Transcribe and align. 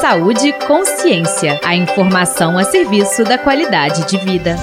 Saúde 0.00 0.46
e 0.46 0.52
Consciência. 0.52 1.58
A 1.64 1.74
informação 1.74 2.56
a 2.56 2.62
serviço 2.62 3.24
da 3.24 3.36
qualidade 3.36 4.06
de 4.06 4.16
vida. 4.16 4.54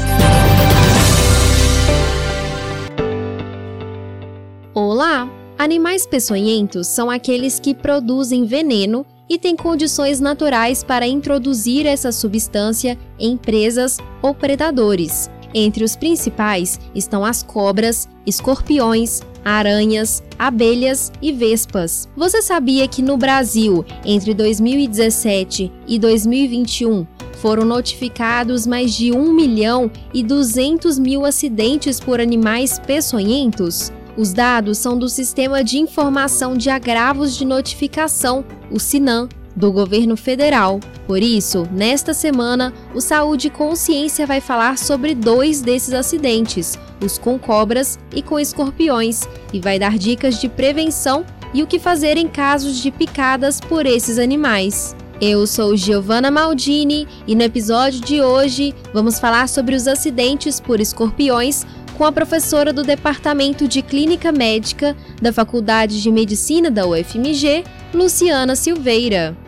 Olá! 4.73 5.29
Animais 5.57 6.07
peçonhentos 6.07 6.87
são 6.87 7.09
aqueles 7.09 7.59
que 7.59 7.75
produzem 7.75 8.45
veneno 8.45 9.05
e 9.27 9.37
têm 9.37 9.57
condições 9.57 10.21
naturais 10.21 10.85
para 10.85 11.05
introduzir 11.05 11.85
essa 11.85 12.13
substância 12.13 12.97
em 13.19 13.35
presas 13.35 13.97
ou 14.21 14.33
predadores. 14.33 15.29
Entre 15.57 15.85
os 15.85 15.95
principais 15.95 16.77
estão 16.93 17.23
as 17.23 17.41
cobras, 17.41 18.09
escorpiões, 18.25 19.21
aranhas, 19.45 20.21
abelhas 20.37 21.13
e 21.21 21.31
vespas. 21.31 22.09
Você 22.13 22.41
sabia 22.41 22.89
que 22.89 23.01
no 23.01 23.15
Brasil, 23.15 23.85
entre 24.03 24.33
2017 24.33 25.71
e 25.87 25.97
2021, 25.97 27.07
foram 27.37 27.63
notificados 27.63 28.67
mais 28.67 28.93
de 28.93 29.13
1 29.13 29.31
milhão 29.31 29.89
e 30.13 30.21
200 30.23 30.99
mil 30.99 31.23
acidentes 31.23 32.01
por 32.01 32.19
animais 32.19 32.77
peçonhentos? 32.77 33.93
Os 34.17 34.33
dados 34.33 34.77
são 34.77 34.97
do 34.97 35.07
Sistema 35.07 35.63
de 35.63 35.77
Informação 35.77 36.57
de 36.57 36.69
Agravos 36.69 37.37
de 37.37 37.45
Notificação, 37.45 38.43
o 38.69 38.77
SINAM, 38.77 39.29
do 39.55 39.71
governo 39.71 40.17
federal. 40.17 40.79
Por 41.07 41.21
isso, 41.21 41.67
nesta 41.71 42.13
semana, 42.13 42.73
o 42.93 43.01
Saúde 43.01 43.49
Consciência 43.49 44.25
vai 44.25 44.41
falar 44.41 44.77
sobre 44.77 45.15
dois 45.15 45.61
desses 45.61 45.93
acidentes, 45.93 46.77
os 47.03 47.17
com 47.17 47.39
cobras 47.39 47.97
e 48.13 48.21
com 48.21 48.39
escorpiões, 48.39 49.27
e 49.53 49.59
vai 49.59 49.79
dar 49.79 49.97
dicas 49.97 50.41
de 50.41 50.49
prevenção 50.49 51.25
e 51.53 51.63
o 51.63 51.67
que 51.67 51.79
fazer 51.79 52.17
em 52.17 52.27
casos 52.27 52.81
de 52.81 52.91
picadas 52.91 53.61
por 53.61 53.85
esses 53.85 54.19
animais. 54.19 54.95
Eu 55.21 55.47
sou 55.47 55.77
Giovanna 55.77 56.29
Maldini 56.29 57.07
e 57.25 57.35
no 57.35 57.43
episódio 57.43 58.01
de 58.01 58.21
hoje 58.21 58.75
vamos 58.93 59.17
falar 59.17 59.47
sobre 59.47 59.73
os 59.73 59.87
acidentes 59.87 60.59
por 60.59 60.81
escorpiões 60.81 61.65
com 61.97 62.03
a 62.03 62.11
professora 62.11 62.73
do 62.73 62.83
Departamento 62.83 63.65
de 63.67 63.81
Clínica 63.81 64.31
Médica 64.33 64.95
da 65.21 65.31
Faculdade 65.31 66.01
de 66.01 66.11
Medicina 66.11 66.69
da 66.69 66.85
UFMG, 66.85 67.63
Luciana 67.93 68.57
Silveira. 68.57 69.44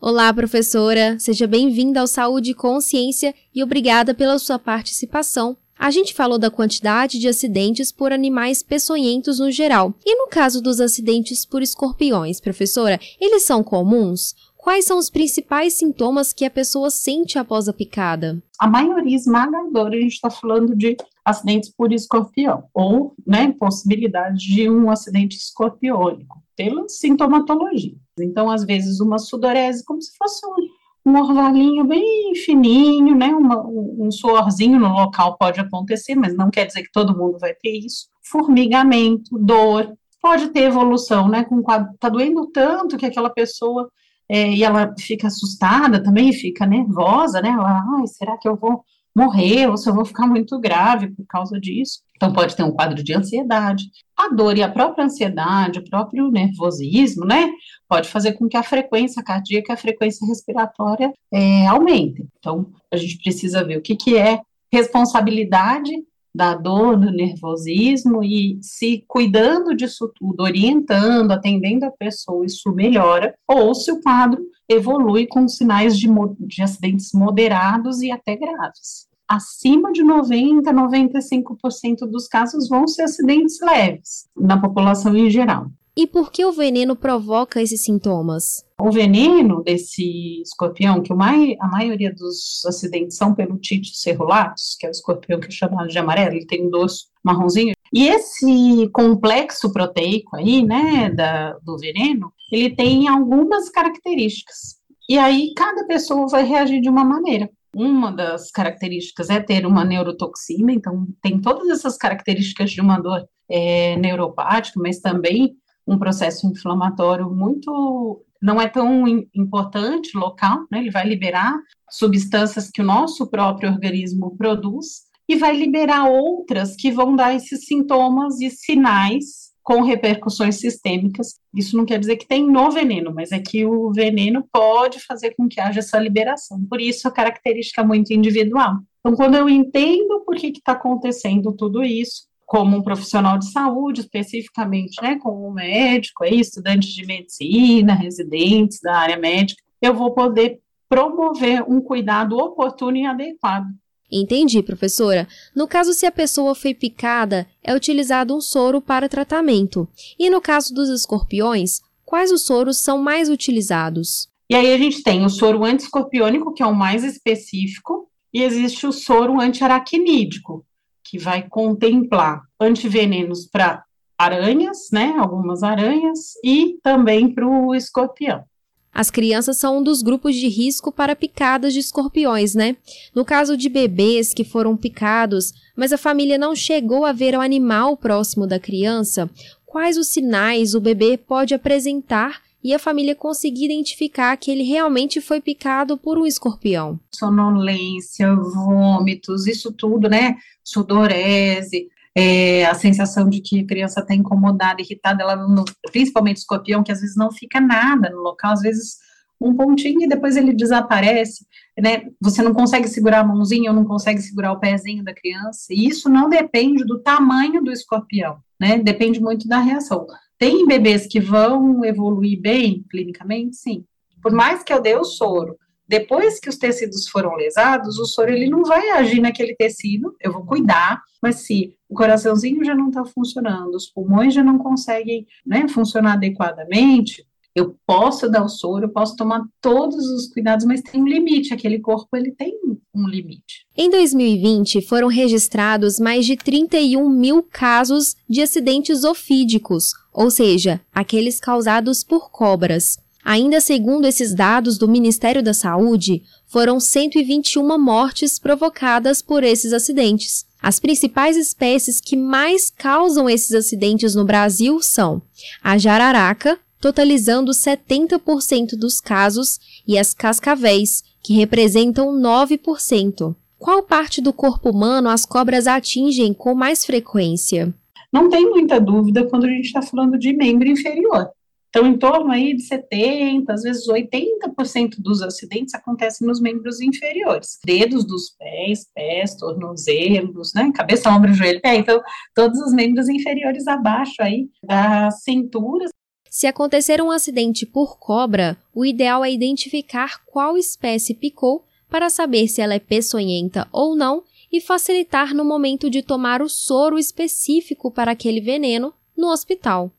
Olá, 0.00 0.32
professora, 0.32 1.18
seja 1.18 1.44
bem-vinda 1.44 2.00
ao 2.00 2.06
Saúde 2.06 2.52
e 2.52 2.54
Consciência 2.54 3.34
e 3.52 3.64
obrigada 3.64 4.14
pela 4.14 4.38
sua 4.38 4.56
participação. 4.56 5.56
A 5.76 5.90
gente 5.90 6.14
falou 6.14 6.38
da 6.38 6.52
quantidade 6.52 7.18
de 7.18 7.26
acidentes 7.26 7.90
por 7.90 8.12
animais 8.12 8.62
peçonhentos 8.62 9.40
no 9.40 9.50
geral. 9.50 9.92
E 10.06 10.14
no 10.14 10.28
caso 10.28 10.62
dos 10.62 10.80
acidentes 10.80 11.44
por 11.44 11.62
escorpiões, 11.62 12.40
professora, 12.40 13.00
eles 13.20 13.42
são 13.42 13.64
comuns? 13.64 14.36
Quais 14.58 14.84
são 14.84 14.98
os 14.98 15.08
principais 15.08 15.74
sintomas 15.74 16.32
que 16.32 16.44
a 16.44 16.50
pessoa 16.50 16.90
sente 16.90 17.38
após 17.38 17.68
a 17.68 17.72
picada? 17.72 18.42
A 18.58 18.66
maioria 18.66 19.14
esmagadora, 19.14 19.96
a 19.96 20.00
gente 20.00 20.14
está 20.14 20.28
falando 20.28 20.76
de 20.76 20.96
acidentes 21.24 21.70
por 21.70 21.92
escorpião, 21.92 22.64
ou, 22.74 23.14
né, 23.24 23.54
possibilidade 23.58 24.52
de 24.52 24.68
um 24.68 24.90
acidente 24.90 25.36
escorpiônico, 25.36 26.42
pela 26.56 26.88
sintomatologia. 26.88 27.94
Então, 28.18 28.50
às 28.50 28.64
vezes, 28.64 28.98
uma 28.98 29.18
sudorese, 29.18 29.84
como 29.84 30.02
se 30.02 30.10
fosse 30.18 30.44
um, 30.44 31.10
um 31.12 31.18
orvalhinho 31.20 31.84
bem 31.84 32.34
fininho, 32.34 33.14
né? 33.14 33.28
Uma, 33.28 33.64
um 33.64 34.10
suorzinho 34.10 34.80
no 34.80 34.88
local 34.88 35.38
pode 35.38 35.60
acontecer, 35.60 36.16
mas 36.16 36.34
não 36.34 36.50
quer 36.50 36.66
dizer 36.66 36.82
que 36.82 36.92
todo 36.92 37.16
mundo 37.16 37.38
vai 37.38 37.54
ter 37.54 37.78
isso. 37.78 38.08
Formigamento, 38.22 39.38
dor, 39.38 39.96
pode 40.20 40.48
ter 40.48 40.64
evolução, 40.64 41.28
né? 41.28 41.44
Com 41.44 41.62
quadro, 41.62 41.94
tá 41.98 42.08
doendo 42.08 42.46
tanto 42.48 42.96
que 42.96 43.06
aquela 43.06 43.30
pessoa 43.30 43.88
é, 44.28 44.50
e 44.50 44.62
ela 44.62 44.94
fica 44.98 45.26
assustada 45.26 46.02
também, 46.02 46.32
fica 46.32 46.66
nervosa, 46.66 47.40
né? 47.40 47.50
Ela, 47.50 47.82
ai, 47.98 48.06
será 48.06 48.36
que 48.36 48.48
eu 48.48 48.56
vou 48.56 48.84
morrer 49.18 49.66
ou 49.66 49.76
se 49.76 49.88
eu 49.88 49.94
vou 49.94 50.04
ficar 50.04 50.26
muito 50.28 50.58
grave 50.60 51.08
por 51.08 51.26
causa 51.26 51.58
disso. 51.58 52.00
Então, 52.16 52.32
pode 52.32 52.54
ter 52.54 52.62
um 52.62 52.70
quadro 52.70 53.02
de 53.02 53.12
ansiedade. 53.12 53.84
A 54.16 54.28
dor 54.28 54.56
e 54.56 54.62
a 54.62 54.68
própria 54.68 55.04
ansiedade, 55.04 55.80
o 55.80 55.84
próprio 55.84 56.30
nervosismo, 56.30 57.24
né, 57.24 57.50
pode 57.88 58.08
fazer 58.08 58.34
com 58.34 58.48
que 58.48 58.56
a 58.56 58.62
frequência 58.62 59.22
cardíaca, 59.22 59.72
a 59.72 59.76
frequência 59.76 60.26
respiratória 60.26 61.12
é, 61.32 61.66
aumente. 61.66 62.24
Então, 62.38 62.70
a 62.92 62.96
gente 62.96 63.18
precisa 63.18 63.64
ver 63.64 63.78
o 63.78 63.82
que, 63.82 63.96
que 63.96 64.16
é 64.16 64.40
responsabilidade 64.72 65.92
da 66.38 66.54
dor, 66.54 66.96
do 66.96 67.10
nervosismo 67.10 68.22
e 68.22 68.60
se 68.62 69.04
cuidando 69.08 69.74
disso 69.74 70.08
tudo, 70.14 70.44
orientando, 70.44 71.32
atendendo 71.32 71.84
a 71.84 71.90
pessoa, 71.90 72.46
isso 72.46 72.72
melhora, 72.72 73.34
ou 73.46 73.74
se 73.74 73.90
o 73.90 74.00
quadro 74.00 74.40
evolui 74.68 75.26
com 75.26 75.48
sinais 75.48 75.98
de, 75.98 76.08
de 76.38 76.62
acidentes 76.62 77.10
moderados 77.12 78.00
e 78.02 78.12
até 78.12 78.36
graves 78.36 79.08
acima 79.28 79.92
de 79.92 80.02
90, 80.02 80.72
95% 80.72 82.06
dos 82.10 82.26
casos 82.26 82.66
vão 82.66 82.88
ser 82.88 83.02
acidentes 83.02 83.60
leves 83.60 84.26
na 84.34 84.58
população 84.58 85.14
em 85.14 85.28
geral. 85.28 85.66
E 85.98 86.06
por 86.06 86.30
que 86.30 86.44
o 86.44 86.52
veneno 86.52 86.94
provoca 86.94 87.60
esses 87.60 87.82
sintomas? 87.82 88.64
O 88.80 88.88
veneno 88.88 89.64
desse 89.64 90.40
escorpião, 90.42 91.02
que 91.02 91.12
mai, 91.12 91.56
a 91.60 91.66
maioria 91.66 92.14
dos 92.14 92.64
acidentes 92.64 93.16
são 93.16 93.34
pelo 93.34 93.58
Tite 93.58 93.96
cerulatus, 93.96 94.76
que 94.78 94.86
é 94.86 94.90
o 94.90 94.92
escorpião 94.92 95.40
que 95.40 95.48
é 95.48 95.50
chamado 95.50 95.88
de 95.88 95.98
amarelo, 95.98 96.36
ele 96.36 96.46
tem 96.46 96.64
um 96.64 96.70
dorso 96.70 97.06
marronzinho. 97.24 97.74
E 97.92 98.06
esse 98.06 98.88
complexo 98.92 99.72
proteico 99.72 100.36
aí, 100.36 100.64
né, 100.64 101.10
da, 101.10 101.54
do 101.64 101.76
veneno, 101.76 102.32
ele 102.52 102.70
tem 102.76 103.08
algumas 103.08 103.68
características. 103.68 104.76
E 105.10 105.18
aí 105.18 105.52
cada 105.56 105.84
pessoa 105.84 106.28
vai 106.28 106.44
reagir 106.44 106.80
de 106.80 106.88
uma 106.88 107.04
maneira. 107.04 107.50
Uma 107.74 108.12
das 108.12 108.52
características 108.52 109.30
é 109.30 109.40
ter 109.40 109.66
uma 109.66 109.84
neurotoxina, 109.84 110.70
então 110.70 111.08
tem 111.20 111.40
todas 111.40 111.68
essas 111.70 111.96
características 111.96 112.70
de 112.70 112.80
uma 112.80 113.00
dor 113.00 113.28
é, 113.50 113.96
neuropática, 113.96 114.78
mas 114.80 115.00
também 115.00 115.56
um 115.88 115.98
processo 115.98 116.46
inflamatório 116.46 117.30
muito 117.30 118.24
não 118.40 118.60
é 118.60 118.68
tão 118.68 119.08
importante 119.34 120.16
local, 120.16 120.60
né? 120.70 120.78
Ele 120.78 120.90
vai 120.90 121.06
liberar 121.08 121.58
substâncias 121.90 122.70
que 122.70 122.80
o 122.80 122.84
nosso 122.84 123.26
próprio 123.26 123.70
organismo 123.70 124.36
produz 124.36 125.08
e 125.28 125.34
vai 125.36 125.56
liberar 125.56 126.08
outras 126.08 126.76
que 126.76 126.90
vão 126.90 127.16
dar 127.16 127.34
esses 127.34 127.66
sintomas 127.66 128.40
e 128.40 128.48
sinais 128.48 129.48
com 129.62 129.82
repercussões 129.82 130.56
sistêmicas. 130.56 131.34
Isso 131.54 131.76
não 131.76 131.84
quer 131.84 131.98
dizer 131.98 132.16
que 132.16 132.26
tem 132.26 132.46
no 132.46 132.70
veneno, 132.70 133.12
mas 133.14 133.32
é 133.32 133.38
que 133.38 133.66
o 133.66 133.92
veneno 133.92 134.46
pode 134.50 135.00
fazer 135.00 135.34
com 135.34 135.48
que 135.48 135.60
haja 135.60 135.80
essa 135.80 135.98
liberação. 135.98 136.64
Por 136.70 136.80
isso, 136.80 137.06
a 137.06 137.10
característica 137.10 137.84
muito 137.84 138.10
individual. 138.12 138.78
Então, 139.00 139.14
quando 139.14 139.36
eu 139.36 139.48
entendo 139.48 140.22
por 140.24 140.36
que 140.36 140.46
está 140.46 140.72
acontecendo 140.72 141.52
tudo 141.52 141.82
isso, 141.82 142.27
como 142.48 142.78
um 142.78 142.82
profissional 142.82 143.36
de 143.36 143.52
saúde, 143.52 144.00
especificamente, 144.00 145.02
né, 145.02 145.18
como 145.22 145.46
um 145.46 145.52
médico, 145.52 146.24
aí, 146.24 146.40
estudantes 146.40 146.88
de 146.94 147.04
medicina, 147.04 147.92
residentes 147.92 148.80
da 148.80 148.96
área 148.96 149.18
médica, 149.18 149.62
eu 149.82 149.92
vou 149.92 150.14
poder 150.14 150.58
promover 150.88 151.62
um 151.68 151.78
cuidado 151.78 152.38
oportuno 152.38 152.96
e 152.96 153.04
adequado 153.04 153.66
Entendi, 154.10 154.62
professora. 154.62 155.28
No 155.54 155.68
caso, 155.68 155.92
se 155.92 156.06
a 156.06 156.10
pessoa 156.10 156.54
foi 156.54 156.72
picada, 156.72 157.46
é 157.62 157.74
utilizado 157.74 158.34
um 158.34 158.40
soro 158.40 158.80
para 158.80 159.10
tratamento. 159.10 159.86
E 160.18 160.30
no 160.30 160.40
caso 160.40 160.72
dos 160.72 160.88
escorpiões, 160.88 161.82
quais 162.06 162.32
os 162.32 162.46
soros 162.46 162.78
são 162.78 162.96
mais 162.96 163.28
utilizados? 163.28 164.26
E 164.48 164.54
aí 164.54 164.72
a 164.72 164.78
gente 164.78 165.02
tem 165.02 165.26
o 165.26 165.28
soro 165.28 165.62
antiescorpiônico, 165.62 166.54
que 166.54 166.62
é 166.62 166.66
o 166.66 166.74
mais 166.74 167.04
específico, 167.04 168.08
e 168.32 168.42
existe 168.42 168.86
o 168.86 168.92
soro 168.92 169.38
antiaracnídico, 169.38 170.64
que 171.08 171.18
vai 171.18 171.48
contemplar 171.48 172.42
antivenenos 172.60 173.46
para 173.46 173.82
aranhas, 174.18 174.88
né, 174.92 175.14
algumas 175.18 175.62
aranhas, 175.62 176.34
e 176.44 176.76
também 176.82 177.32
para 177.32 177.46
o 177.46 177.74
escorpião. 177.74 178.44
As 178.92 179.10
crianças 179.10 179.58
são 179.58 179.78
um 179.78 179.82
dos 179.82 180.02
grupos 180.02 180.34
de 180.34 180.48
risco 180.48 180.90
para 180.90 181.14
picadas 181.14 181.72
de 181.72 181.78
escorpiões, 181.78 182.54
né? 182.54 182.76
No 183.14 183.24
caso 183.24 183.56
de 183.56 183.68
bebês 183.68 184.34
que 184.34 184.42
foram 184.42 184.76
picados, 184.76 185.52
mas 185.76 185.92
a 185.92 185.98
família 185.98 186.36
não 186.36 186.56
chegou 186.56 187.04
a 187.04 187.12
ver 187.12 187.36
o 187.36 187.40
animal 187.40 187.96
próximo 187.96 188.44
da 188.44 188.58
criança, 188.58 189.30
quais 189.64 189.96
os 189.96 190.08
sinais 190.08 190.74
o 190.74 190.80
bebê 190.80 191.16
pode 191.16 191.54
apresentar 191.54 192.40
e 192.68 192.74
a 192.74 192.78
família 192.78 193.14
conseguir 193.14 193.64
identificar 193.64 194.36
que 194.36 194.50
ele 194.50 194.62
realmente 194.62 195.22
foi 195.22 195.40
picado 195.40 195.96
por 195.96 196.18
um 196.18 196.26
escorpião? 196.26 197.00
Sonolência, 197.14 198.34
vômitos, 198.34 199.46
isso 199.46 199.72
tudo, 199.72 200.06
né? 200.06 200.36
Sudorese, 200.62 201.88
é, 202.14 202.66
a 202.66 202.74
sensação 202.74 203.26
de 203.26 203.40
que 203.40 203.60
a 203.60 203.66
criança 203.66 204.00
está 204.00 204.14
incomodada, 204.14 204.82
irritada, 204.82 205.22
ela 205.22 205.34
não, 205.34 205.64
principalmente 205.90 206.36
escorpião, 206.36 206.82
que 206.82 206.92
às 206.92 207.00
vezes 207.00 207.16
não 207.16 207.32
fica 207.32 207.58
nada 207.58 208.10
no 208.10 208.20
local, 208.20 208.52
às 208.52 208.60
vezes 208.60 208.96
um 209.40 209.54
pontinho 209.54 210.02
e 210.02 210.08
depois 210.08 210.36
ele 210.36 210.52
desaparece, 210.52 211.46
né? 211.80 212.02
Você 212.20 212.42
não 212.42 212.52
consegue 212.52 212.86
segurar 212.86 213.20
a 213.20 213.24
mãozinha 213.24 213.70
ou 213.70 213.76
não 213.76 213.86
consegue 213.86 214.20
segurar 214.20 214.52
o 214.52 214.60
pezinho 214.60 215.02
da 215.02 215.14
criança, 215.14 215.68
e 215.70 215.86
isso 215.86 216.10
não 216.10 216.28
depende 216.28 216.84
do 216.84 216.98
tamanho 216.98 217.64
do 217.64 217.72
escorpião, 217.72 218.40
né? 218.60 218.76
Depende 218.76 219.22
muito 219.22 219.48
da 219.48 219.58
reação. 219.58 220.06
Tem 220.38 220.66
bebês 220.66 221.06
que 221.06 221.18
vão 221.18 221.84
evoluir 221.84 222.40
bem 222.40 222.84
clinicamente, 222.88 223.56
sim, 223.56 223.84
Por 224.22 224.32
mais 224.32 224.62
que 224.62 224.72
eu 224.72 224.80
dê 224.80 224.94
o 224.94 225.04
soro, 225.04 225.56
depois 225.86 226.38
que 226.38 226.48
os 226.48 226.56
tecidos 226.56 227.08
foram 227.08 227.34
lesados, 227.34 227.98
o 227.98 228.04
soro 228.04 228.30
ele 228.30 228.50
não 228.50 228.62
vai 228.62 228.90
agir 228.90 229.20
naquele 229.20 229.54
tecido, 229.56 230.14
eu 230.20 230.32
vou 230.32 230.44
cuidar, 230.44 231.02
mas 231.22 231.36
se 231.46 231.74
o 231.88 231.94
coraçãozinho 231.94 232.62
já 232.64 232.74
não 232.74 232.88
está 232.88 233.04
funcionando, 233.04 233.74
os 233.74 233.86
pulmões 233.86 234.34
já 234.34 234.44
não 234.44 234.58
conseguem 234.58 235.26
né, 235.46 235.66
funcionar 235.66 236.12
adequadamente, 236.12 237.24
eu 237.54 237.74
posso 237.86 238.28
dar 238.28 238.44
o 238.44 238.48
soro, 238.48 238.84
eu 238.84 238.90
posso 238.90 239.16
tomar 239.16 239.42
todos 239.60 240.04
os 240.10 240.28
cuidados, 240.28 240.64
mas 240.64 240.80
tem 240.80 241.02
um 241.02 241.08
limite, 241.08 241.52
aquele 241.52 241.80
corpo 241.80 242.16
ele 242.16 242.32
tem 242.32 242.54
um 242.94 243.06
limite. 243.08 243.66
Em 243.76 243.90
2020, 243.90 244.80
foram 244.82 245.08
registrados 245.08 245.98
mais 245.98 246.26
de 246.26 246.36
31 246.36 247.08
mil 247.08 247.42
casos 247.42 248.16
de 248.28 248.42
acidentes 248.42 249.04
ofídicos, 249.04 249.92
ou 250.12 250.30
seja, 250.30 250.80
aqueles 250.92 251.40
causados 251.40 252.02
por 252.02 252.30
cobras. 252.30 252.98
Ainda 253.24 253.60
segundo 253.60 254.06
esses 254.06 254.34
dados 254.34 254.78
do 254.78 254.88
Ministério 254.88 255.42
da 255.42 255.52
Saúde, 255.52 256.22
foram 256.46 256.80
121 256.80 257.78
mortes 257.78 258.38
provocadas 258.38 259.20
por 259.20 259.44
esses 259.44 259.72
acidentes. 259.72 260.46
As 260.60 260.80
principais 260.80 261.36
espécies 261.36 262.00
que 262.00 262.16
mais 262.16 262.70
causam 262.70 263.28
esses 263.28 263.52
acidentes 263.52 264.14
no 264.14 264.24
Brasil 264.24 264.80
são 264.82 265.22
a 265.62 265.78
jararaca, 265.78 266.58
totalizando 266.80 267.52
70% 267.52 268.76
dos 268.78 269.00
casos, 269.00 269.58
e 269.86 269.98
as 269.98 270.14
cascavéis, 270.14 271.02
que 271.22 271.34
representam 271.34 272.12
9%. 272.12 273.34
Qual 273.58 273.82
parte 273.82 274.20
do 274.20 274.32
corpo 274.32 274.70
humano 274.70 275.08
as 275.08 275.26
cobras 275.26 275.66
atingem 275.66 276.32
com 276.32 276.54
mais 276.54 276.84
frequência? 276.84 277.74
Não 278.12 278.28
tem 278.28 278.48
muita 278.48 278.80
dúvida 278.80 279.26
quando 279.26 279.44
a 279.44 279.48
gente 279.48 279.66
está 279.66 279.82
falando 279.82 280.18
de 280.18 280.32
membro 280.32 280.68
inferior. 280.68 281.30
Então, 281.68 281.86
em 281.86 281.98
torno 281.98 282.30
aí 282.30 282.56
de 282.56 282.62
70, 282.62 283.52
às 283.52 283.62
vezes 283.62 283.86
80% 283.86 284.94
dos 284.98 285.20
acidentes 285.20 285.74
acontecem 285.74 286.26
nos 286.26 286.40
membros 286.40 286.80
inferiores. 286.80 287.58
Dedos 287.62 288.06
dos 288.06 288.30
pés, 288.30 288.86
pés, 288.94 289.36
tornozelos, 289.36 290.54
né? 290.54 290.72
Cabeça, 290.74 291.10
ombro, 291.10 291.32
joelho, 291.34 291.60
pé. 291.60 291.76
Então, 291.76 292.00
todos 292.34 292.58
os 292.60 292.72
membros 292.72 293.08
inferiores 293.08 293.66
abaixo 293.68 294.14
aí 294.20 294.48
da 294.64 295.10
cintura. 295.10 295.84
Se 296.30 296.46
acontecer 296.46 297.00
um 297.00 297.10
acidente 297.10 297.64
por 297.64 297.98
cobra, 297.98 298.56
o 298.74 298.84
ideal 298.84 299.24
é 299.24 299.32
identificar 299.32 300.24
qual 300.26 300.56
espécie 300.56 301.14
picou 301.14 301.64
para 301.88 302.10
saber 302.10 302.48
se 302.48 302.60
ela 302.60 302.74
é 302.74 302.78
peçonhenta 302.78 303.66
ou 303.72 303.96
não 303.96 304.22
e 304.52 304.60
facilitar 304.60 305.34
no 305.34 305.44
momento 305.44 305.88
de 305.90 306.02
tomar 306.02 306.42
o 306.42 306.48
soro 306.48 306.98
específico 306.98 307.90
para 307.90 308.12
aquele 308.12 308.40
veneno 308.40 308.92
no 309.16 309.28
hospital. 309.28 309.90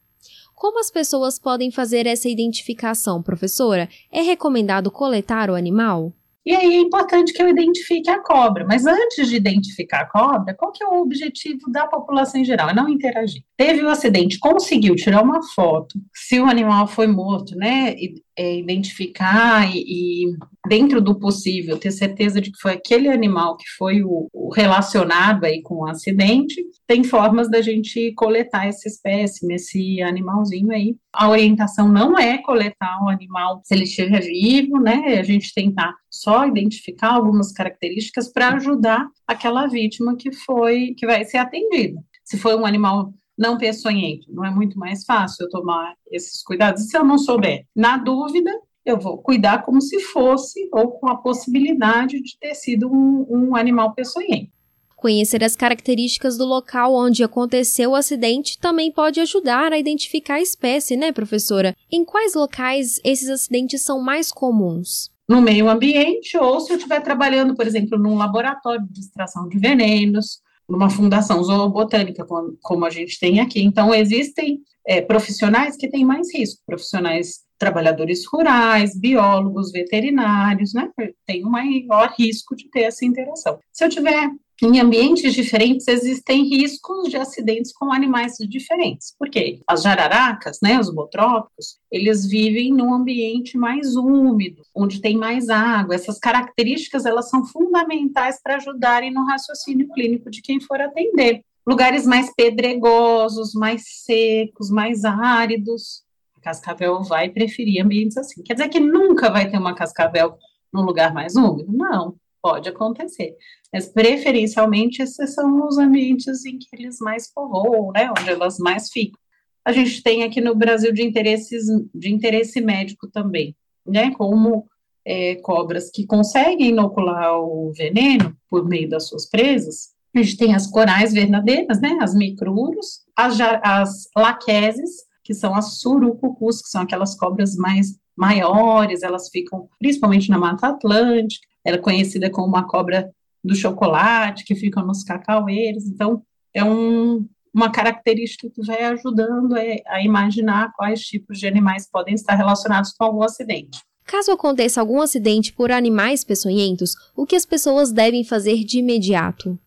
Como 0.56 0.80
as 0.80 0.92
pessoas 0.92 1.40
podem 1.40 1.72
fazer 1.72 2.06
essa 2.06 2.28
identificação, 2.28 3.24
professora? 3.24 3.88
É 4.12 4.22
recomendado 4.22 4.92
coletar 4.92 5.50
o 5.50 5.56
animal? 5.56 6.12
E 6.50 6.56
aí 6.56 6.78
é 6.78 6.80
importante 6.80 7.32
que 7.32 7.44
eu 7.44 7.48
identifique 7.48 8.10
a 8.10 8.24
cobra. 8.24 8.66
Mas 8.66 8.84
antes 8.88 9.30
de 9.30 9.36
identificar 9.36 10.00
a 10.00 10.10
cobra, 10.10 10.56
qual 10.56 10.72
que 10.72 10.84
é 10.84 10.88
o 10.88 11.00
objetivo 11.00 11.70
da 11.72 11.86
população 11.86 12.42
em 12.42 12.44
geral? 12.44 12.72
É 12.72 12.74
não 12.74 12.90
interagir. 12.90 13.44
Teve 13.56 13.84
o 13.84 13.86
um 13.86 13.90
acidente, 13.90 14.40
conseguiu 14.40 14.96
tirar 14.96 15.22
uma 15.22 15.44
foto. 15.54 16.00
Se 16.12 16.40
o 16.40 16.48
animal 16.48 16.88
foi 16.88 17.06
morto, 17.06 17.56
né? 17.56 17.94
É, 18.40 18.56
identificar 18.56 19.70
e, 19.70 19.84
e, 19.86 20.38
dentro 20.66 21.02
do 21.02 21.20
possível, 21.20 21.78
ter 21.78 21.92
certeza 21.92 22.40
de 22.40 22.50
que 22.50 22.62
foi 22.62 22.72
aquele 22.72 23.10
animal 23.10 23.58
que 23.58 23.66
foi 23.78 24.02
o, 24.02 24.30
o, 24.32 24.50
relacionado 24.54 25.44
aí 25.44 25.62
com 25.62 25.80
o 25.80 25.86
acidente, 25.86 26.64
tem 26.88 27.04
formas 27.04 27.52
da 27.52 27.62
gente 27.62 28.14
coletar 28.14 28.66
essa 28.66 28.88
espécime, 28.88 29.56
esse 29.56 30.02
animalzinho 30.02 30.72
aí. 30.72 30.96
A 31.12 31.28
orientação 31.28 31.90
não 31.90 32.18
é 32.18 32.38
coletar 32.38 33.04
o 33.04 33.10
animal 33.10 33.60
se 33.66 33.76
ele 33.76 33.84
estiver 33.84 34.22
vivo, 34.22 34.80
né? 34.80 35.20
A 35.20 35.24
gente 35.24 35.54
tentar 35.54 35.94
só 36.10 36.48
identificar 36.48 37.16
algumas 37.16 37.52
características 37.52 38.32
para 38.32 38.54
ajudar 38.54 39.06
aquela 39.28 39.68
vítima 39.68 40.16
que 40.16 40.32
foi, 40.32 40.94
que 40.98 41.06
vai 41.06 41.26
ser 41.26 41.40
atendida. 41.40 42.00
Se 42.24 42.38
foi 42.38 42.56
um 42.56 42.66
animal 42.66 43.14
não 43.40 43.58
peçonhento. 43.58 44.28
Não 44.30 44.44
é 44.44 44.52
muito 44.52 44.78
mais 44.78 45.06
fácil 45.06 45.46
eu 45.46 45.50
tomar 45.50 45.96
esses 46.12 46.44
cuidados? 46.44 46.84
E 46.84 46.88
se 46.88 46.98
eu 46.98 47.06
não 47.06 47.18
souber? 47.18 47.66
Na 47.74 47.98
dúvida, 47.98 48.52
eu 48.86 49.00
vou 49.00 49.18
cuidar 49.18 49.64
como 49.64 49.82
se 49.82 50.00
fosse 50.02 50.68
ou 50.74 50.92
com 50.92 51.08
a 51.10 51.16
possibilidade 51.16 52.22
de 52.22 52.38
ter 52.38 52.54
sido 52.54 52.92
um, 52.92 53.26
um 53.30 53.56
animal 53.56 53.94
peçonhento. 53.94 54.52
Conhecer 54.98 55.42
as 55.46 55.56
características 55.56 56.38
do 56.38 56.44
local 56.44 56.94
onde 56.94 57.24
aconteceu 57.24 57.92
o 57.92 57.96
acidente 57.96 58.60
também 58.60 58.92
pode 58.92 59.22
ajudar 59.22 59.72
a 59.72 59.80
identificar 59.80 60.36
a 60.36 60.42
espécie, 60.42 60.98
né, 60.98 61.14
professora? 61.14 61.74
Em 61.90 62.04
quais 62.04 62.36
locais 62.36 63.00
esses 63.06 63.30
acidentes 63.30 63.82
são 63.82 64.02
mais 64.02 64.30
comuns? 64.30 65.10
No 65.30 65.42
meio 65.42 65.70
ambiente, 65.70 66.38
ou 66.38 66.60
se 66.60 66.74
eu 66.74 66.76
estiver 66.76 67.00
trabalhando, 67.00 67.56
por 67.56 67.66
exemplo, 67.66 67.98
num 67.98 68.18
laboratório 68.18 68.86
de 68.92 69.00
extração 69.00 69.48
de 69.48 69.58
venenos, 69.58 70.42
numa 70.70 70.90
fundação 70.90 71.44
zoobotânica, 71.44 72.24
como, 72.26 72.58
como 72.62 72.86
a 72.86 72.90
gente 72.90 73.20
tem 73.20 73.40
aqui. 73.40 73.62
Então, 73.62 73.94
existem 73.94 74.60
é, 74.86 75.02
profissionais 75.02 75.76
que 75.76 75.90
têm 75.90 76.06
mais 76.06 76.34
risco, 76.34 76.62
profissionais 76.66 77.40
trabalhadores 77.58 78.26
rurais, 78.26 78.98
biólogos, 78.98 79.72
veterinários, 79.72 80.74
né? 80.74 80.90
Tem 81.26 81.46
um 81.46 81.50
maior 81.50 82.14
risco 82.18 82.56
de 82.56 82.70
ter 82.70 82.84
essa 82.84 83.04
interação. 83.04 83.60
Se 83.72 83.84
eu 83.84 83.90
tiver 83.90 84.30
em 84.62 84.80
ambientes 84.80 85.34
diferentes 85.34 85.88
existem 85.88 86.44
riscos 86.44 87.10
de 87.10 87.18
acidentes 87.18 87.72
com 87.72 87.92
animais 87.92 88.34
diferentes. 88.48 89.16
Por 89.18 89.30
quê? 89.30 89.62
As 89.68 89.84
jararacas, 89.84 90.60
né, 90.62 90.80
os 90.80 90.94
botrópicos, 90.94 91.78
eles 91.92 92.26
vivem 92.26 92.74
num 92.74 92.94
ambiente 92.94 93.58
mais 93.58 93.96
úmido, 93.96 94.62
onde 94.76 95.02
tem 95.02 95.16
mais 95.16 95.50
água. 95.50 95.96
Essas 95.96 96.20
características, 96.20 97.06
elas 97.06 97.30
são 97.30 97.46
fundamentais 97.46 98.42
para 98.42 98.56
ajudarem 98.56 99.12
no 99.12 99.26
raciocínio 99.26 99.88
clínico 99.90 100.30
de 100.30 100.42
quem 100.42 100.60
for 100.60 100.82
atender. 100.82 101.42
Lugares 101.66 102.06
mais 102.06 102.34
pedregosos, 102.36 103.54
mais 103.54 103.84
secos, 104.04 104.70
mais 104.70 105.06
áridos, 105.06 106.04
a 106.36 106.42
cascavel 106.42 107.04
vai 107.04 107.30
preferir 107.30 107.84
ambientes 107.84 108.18
assim. 108.18 108.42
Quer 108.44 108.54
dizer 108.54 108.70
que 108.70 108.80
nunca 108.80 109.30
vai 109.30 109.50
ter 109.50 109.58
uma 109.58 109.76
cascavel 109.76 110.38
num 110.74 110.82
lugar 110.82 111.14
mais 111.14 111.36
úmido? 111.36 111.72
Não, 111.72 112.16
pode 112.42 112.70
acontecer. 112.70 113.36
Mas 113.74 113.88
preferencialmente 113.88 115.02
esses 115.02 115.34
são 115.34 115.68
os 115.68 115.78
ambientes 115.78 116.46
em 116.46 116.58
que 116.58 116.68
eles 116.74 117.00
mais 117.00 117.32
povoam, 117.32 117.92
né, 117.92 118.10
onde 118.12 118.30
elas 118.30 118.58
mais 118.58 118.90
ficam. 118.90 119.20
A 119.64 119.72
gente 119.72 120.02
tem 120.02 120.24
aqui 120.24 120.42
no 120.42 120.56
Brasil 120.56 120.92
de 120.92 121.04
interesses 121.04 121.66
de 121.94 122.12
interesse 122.12 122.62
médico 122.62 123.08
também, 123.08 123.56
né, 123.86 124.12
como 124.12 124.66
é, 125.06 125.36
cobras 125.36 125.90
que 125.90 126.06
conseguem 126.06 126.70
inocular 126.70 127.40
o 127.40 127.72
veneno 127.74 128.36
por 128.50 128.68
meio 128.68 128.90
das 128.90 129.08
suas 129.08 129.30
presas. 129.30 129.90
A 130.16 130.22
gente 130.22 130.38
tem 130.38 130.56
as 130.56 130.68
corais 130.68 131.14
verdadeiras, 131.14 131.80
né, 131.80 131.98
as 132.02 132.16
micruros, 132.16 133.02
as, 133.16 133.40
as 133.64 134.10
laqueses, 134.16 135.04
que 135.24 135.34
são 135.34 135.54
as 135.54 135.80
surucucus, 135.80 136.62
que 136.62 136.70
são 136.70 136.82
aquelas 136.82 137.16
cobras 137.16 137.56
mais 137.56 138.00
maiores, 138.20 139.02
elas 139.02 139.30
ficam 139.30 139.70
principalmente 139.80 140.30
na 140.30 140.38
Mata 140.38 140.68
Atlântica, 140.68 141.48
ela 141.64 141.78
é 141.78 141.82
conhecida 141.82 142.30
como 142.30 142.48
uma 142.48 142.68
cobra 142.68 143.10
do 143.42 143.56
chocolate, 143.56 144.44
que 144.44 144.56
fica 144.56 144.82
nos 144.82 145.04
cacaueiros, 145.04 145.86
então 145.88 146.22
é 146.54 146.62
um, 146.62 147.26
uma 147.54 147.72
característica 147.72 148.50
que 148.50 148.66
vai 148.66 148.84
ajudando 148.84 149.56
a, 149.56 149.62
a 149.96 150.04
imaginar 150.04 150.74
quais 150.76 151.00
tipos 151.00 151.40
de 151.40 151.48
animais 151.48 151.90
podem 151.90 152.14
estar 152.14 152.36
relacionados 152.36 152.92
com 152.92 153.06
algum 153.06 153.24
acidente. 153.24 153.80
Caso 154.04 154.32
aconteça 154.32 154.82
algum 154.82 155.00
acidente 155.02 155.54
por 155.54 155.72
animais 155.72 156.26
peçonhentos, 156.26 156.96
o 157.16 157.26
que 157.26 157.38
as 157.38 157.46
pessoas 157.46 157.94
devem 157.94 158.26
fazer 158.26 158.66
de 158.66 158.80
imediato? 158.80 159.58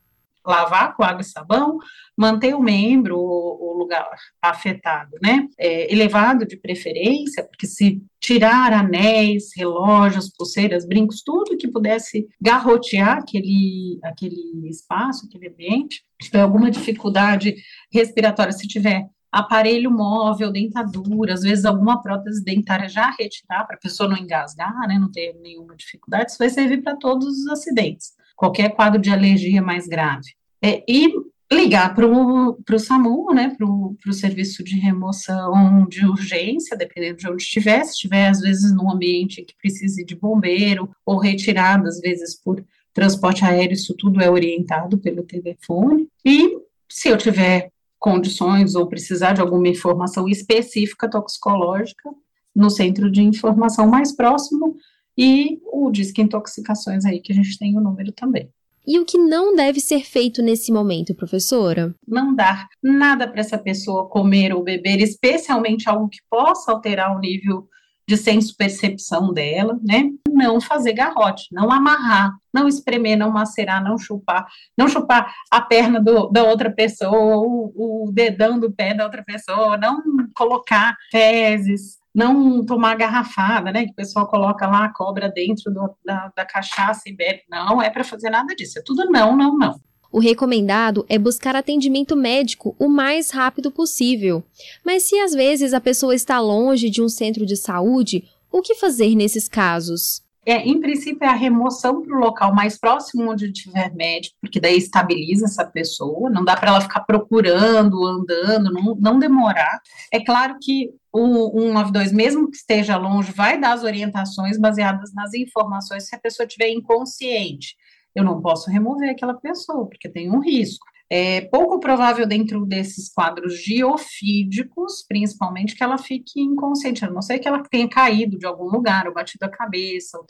lavar 0.44 0.96
com 0.96 1.02
água 1.02 1.20
e 1.20 1.24
sabão, 1.24 1.78
manter 2.16 2.54
o 2.54 2.60
membro, 2.60 3.16
o 3.18 3.71
lugar 3.82 4.08
afetado, 4.40 5.16
né, 5.22 5.48
é, 5.58 5.92
elevado 5.92 6.46
de 6.46 6.56
preferência, 6.56 7.44
porque 7.44 7.66
se 7.66 8.02
tirar 8.20 8.72
anéis, 8.72 9.50
relógios, 9.56 10.30
pulseiras, 10.30 10.86
brincos, 10.86 11.22
tudo 11.22 11.56
que 11.56 11.68
pudesse 11.68 12.28
garrotear 12.40 13.18
aquele, 13.18 13.98
aquele 14.02 14.68
espaço, 14.68 15.26
aquele 15.26 15.48
ambiente, 15.48 16.04
se 16.20 16.30
tiver 16.30 16.42
alguma 16.42 16.70
dificuldade 16.70 17.56
respiratória, 17.92 18.52
se 18.52 18.66
tiver 18.68 19.06
aparelho 19.30 19.90
móvel, 19.90 20.52
dentadura, 20.52 21.34
às 21.34 21.42
vezes 21.42 21.64
alguma 21.64 22.02
prótese 22.02 22.44
dentária 22.44 22.88
já 22.88 23.10
retirar 23.18 23.64
para 23.64 23.76
a 23.76 23.80
pessoa 23.80 24.08
não 24.08 24.16
engasgar, 24.16 24.86
né, 24.86 24.98
não 24.98 25.10
ter 25.10 25.34
nenhuma 25.42 25.74
dificuldade, 25.74 26.30
isso 26.30 26.38
vai 26.38 26.50
servir 26.50 26.82
para 26.82 26.96
todos 26.96 27.26
os 27.26 27.46
acidentes 27.48 28.12
qualquer 28.42 28.74
quadro 28.74 29.00
de 29.00 29.08
alergia 29.08 29.62
mais 29.62 29.86
grave. 29.86 30.34
É, 30.60 30.82
e 30.88 31.12
ligar 31.52 31.94
para 31.94 32.06
o 32.06 32.78
SAMU, 32.78 33.32
né, 33.34 33.54
para 33.56 33.66
o 33.66 34.12
serviço 34.12 34.62
de 34.62 34.76
remoção 34.76 35.86
de 35.88 36.06
urgência, 36.06 36.76
dependendo 36.76 37.18
de 37.18 37.28
onde 37.28 37.42
estiver, 37.42 37.84
se 37.84 37.92
estiver, 37.92 38.28
às 38.28 38.40
vezes, 38.40 38.72
num 38.74 38.90
ambiente 38.90 39.42
que 39.42 39.56
precise 39.56 40.04
de 40.04 40.14
bombeiro, 40.14 40.90
ou 41.04 41.18
retirado, 41.18 41.86
às 41.86 42.00
vezes, 42.00 42.34
por 42.34 42.64
transporte 42.92 43.44
aéreo, 43.44 43.74
isso 43.74 43.94
tudo 43.96 44.20
é 44.20 44.30
orientado 44.30 44.98
pelo 44.98 45.22
telefone. 45.22 46.08
E 46.24 46.58
se 46.88 47.08
eu 47.08 47.16
tiver 47.16 47.70
condições 47.98 48.74
ou 48.74 48.86
precisar 48.86 49.32
de 49.32 49.40
alguma 49.40 49.68
informação 49.68 50.28
específica 50.28 51.08
toxicológica, 51.08 52.10
no 52.54 52.68
centro 52.68 53.10
de 53.10 53.22
informação 53.22 53.86
mais 53.86 54.14
próximo 54.14 54.76
e 55.16 55.58
o 55.72 55.90
Disque 55.90 56.20
Intoxicações 56.20 57.04
aí, 57.04 57.20
que 57.20 57.32
a 57.32 57.34
gente 57.34 57.58
tem 57.58 57.76
o 57.76 57.80
número 57.80 58.12
também. 58.12 58.50
E 58.86 58.98
o 58.98 59.04
que 59.04 59.16
não 59.16 59.54
deve 59.54 59.80
ser 59.80 60.04
feito 60.04 60.42
nesse 60.42 60.72
momento, 60.72 61.14
professora? 61.14 61.94
Não 62.06 62.34
dar 62.34 62.68
nada 62.82 63.28
para 63.28 63.40
essa 63.40 63.56
pessoa 63.56 64.08
comer 64.08 64.52
ou 64.52 64.62
beber, 64.62 65.00
especialmente 65.00 65.88
algo 65.88 66.08
que 66.08 66.18
possa 66.28 66.72
alterar 66.72 67.16
o 67.16 67.20
nível 67.20 67.68
de 68.08 68.16
senso-percepção 68.16 69.32
dela, 69.32 69.78
né? 69.82 70.10
Não 70.28 70.60
fazer 70.60 70.92
garrote, 70.92 71.44
não 71.52 71.70
amarrar, 71.70 72.32
não 72.52 72.66
espremer, 72.66 73.16
não 73.16 73.30
macerar, 73.30 73.82
não 73.82 73.96
chupar, 73.96 74.46
não 74.76 74.88
chupar 74.88 75.32
a 75.50 75.60
perna 75.60 76.00
do, 76.00 76.28
da 76.28 76.42
outra 76.42 76.70
pessoa, 76.70 77.38
o, 77.38 78.06
o 78.06 78.12
dedão 78.12 78.58
do 78.58 78.72
pé 78.72 78.92
da 78.92 79.04
outra 79.04 79.22
pessoa, 79.24 79.76
não 79.76 80.02
colocar 80.34 80.96
fezes, 81.10 82.01
não 82.14 82.64
tomar 82.64 82.96
garrafada, 82.96 83.72
né? 83.72 83.84
Que 83.84 83.92
o 83.92 83.94
pessoal 83.94 84.26
coloca 84.26 84.66
lá 84.66 84.84
a 84.84 84.92
cobra 84.92 85.30
dentro 85.30 85.72
do, 85.72 85.94
da, 86.04 86.30
da 86.36 86.44
cachaça 86.44 87.02
e 87.06 87.14
bebe. 87.14 87.42
Não 87.50 87.80
é 87.82 87.88
para 87.90 88.04
fazer 88.04 88.30
nada 88.30 88.54
disso. 88.54 88.78
É 88.78 88.82
tudo 88.82 89.04
não, 89.10 89.36
não, 89.36 89.56
não. 89.56 89.80
O 90.10 90.18
recomendado 90.18 91.06
é 91.08 91.18
buscar 91.18 91.56
atendimento 91.56 92.14
médico 92.14 92.76
o 92.78 92.86
mais 92.86 93.30
rápido 93.30 93.70
possível. 93.70 94.44
Mas 94.84 95.04
se 95.04 95.18
às 95.18 95.32
vezes 95.32 95.72
a 95.72 95.80
pessoa 95.80 96.14
está 96.14 96.38
longe 96.38 96.90
de 96.90 97.00
um 97.00 97.08
centro 97.08 97.46
de 97.46 97.56
saúde, 97.56 98.24
o 98.50 98.60
que 98.60 98.74
fazer 98.74 99.14
nesses 99.14 99.48
casos? 99.48 100.22
É, 100.44 100.56
em 100.68 100.80
princípio, 100.80 101.24
é 101.24 101.28
a 101.28 101.34
remoção 101.34 102.02
para 102.02 102.16
o 102.16 102.20
local 102.20 102.52
mais 102.52 102.78
próximo 102.78 103.30
onde 103.30 103.52
tiver 103.52 103.94
médico, 103.94 104.36
porque 104.40 104.60
daí 104.60 104.76
estabiliza 104.76 105.46
essa 105.46 105.64
pessoa, 105.64 106.28
não 106.28 106.44
dá 106.44 106.56
para 106.56 106.70
ela 106.70 106.80
ficar 106.80 107.00
procurando, 107.00 108.04
andando, 108.04 108.72
não, 108.72 108.96
não 108.96 109.18
demorar. 109.20 109.80
É 110.12 110.22
claro 110.22 110.56
que 110.60 110.90
o 111.12 111.50
192, 111.52 112.12
mesmo 112.12 112.50
que 112.50 112.56
esteja 112.56 112.96
longe, 112.96 113.32
vai 113.32 113.60
dar 113.60 113.72
as 113.72 113.84
orientações 113.84 114.58
baseadas 114.58 115.12
nas 115.12 115.34
informações 115.34 116.08
se 116.08 116.14
a 116.14 116.18
pessoa 116.18 116.46
estiver 116.46 116.70
inconsciente. 116.70 117.76
Eu 118.14 118.24
não 118.24 118.40
posso 118.40 118.70
remover 118.70 119.10
aquela 119.10 119.34
pessoa, 119.34 119.86
porque 119.88 120.08
tem 120.08 120.30
um 120.30 120.40
risco. 120.40 120.84
É 121.10 121.42
pouco 121.42 121.78
provável 121.78 122.26
dentro 122.26 122.64
desses 122.64 123.12
quadros 123.12 123.62
geofídicos, 123.62 125.04
principalmente, 125.06 125.76
que 125.76 125.84
ela 125.84 125.98
fique 125.98 126.40
inconsciente, 126.40 127.04
a 127.04 127.10
não 127.10 127.20
ser 127.20 127.38
que 127.38 127.46
ela 127.46 127.62
tenha 127.62 127.88
caído 127.88 128.38
de 128.38 128.46
algum 128.46 128.64
lugar, 128.64 129.06
ou 129.06 129.12
batido 129.12 129.44
a 129.44 129.50
cabeça, 129.50 130.16
ou 130.16 130.24